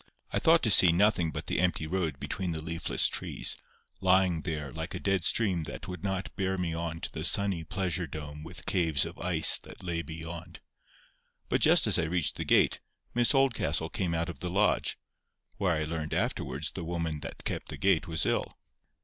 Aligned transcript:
I 0.31 0.39
thought 0.39 0.63
to 0.63 0.71
see 0.71 0.91
nothing 0.91 1.29
but 1.29 1.45
the 1.45 1.59
empty 1.59 1.85
road 1.85 2.19
between 2.19 2.53
the 2.53 2.61
leafless 2.63 3.07
trees, 3.07 3.55
lying 3.99 4.41
there 4.41 4.73
like 4.73 4.95
a 4.95 4.99
dead 4.99 5.23
stream 5.23 5.65
that 5.65 5.87
would 5.87 6.03
not 6.03 6.35
bear 6.35 6.57
me 6.57 6.73
on 6.73 7.01
to 7.01 7.11
the 7.13 7.23
"sunny 7.23 7.63
pleasure 7.63 8.07
dome 8.07 8.41
with 8.41 8.65
caves 8.65 9.05
of 9.05 9.19
ice" 9.19 9.59
that 9.59 9.83
lay 9.83 10.01
beyond. 10.01 10.59
But 11.49 11.61
just 11.61 11.85
as 11.85 11.99
I 11.99 12.05
reached 12.05 12.37
the 12.37 12.45
gate, 12.45 12.79
Miss 13.13 13.35
Oldcastle 13.35 13.89
came 13.91 14.15
out 14.15 14.27
of 14.27 14.39
the 14.39 14.49
lodge, 14.49 14.97
where 15.57 15.75
I 15.75 15.83
learned 15.83 16.15
afterwards 16.15 16.71
the 16.71 16.83
woman 16.83 17.19
that 17.19 17.43
kept 17.45 17.67
the 17.69 17.77
gate 17.77 18.07
was 18.07 18.25
ill. 18.25 18.47